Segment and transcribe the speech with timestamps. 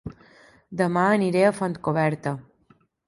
[0.79, 2.35] Dema aniré a Fontcoberta